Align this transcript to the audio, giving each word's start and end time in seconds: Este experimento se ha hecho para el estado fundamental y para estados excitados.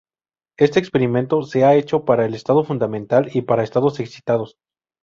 Este 0.57 0.79
experimento 0.79 1.43
se 1.43 1.63
ha 1.63 1.75
hecho 1.75 2.05
para 2.05 2.25
el 2.25 2.33
estado 2.33 2.63
fundamental 2.63 3.29
y 3.35 3.43
para 3.43 3.61
estados 3.63 3.99
excitados. 3.99 4.55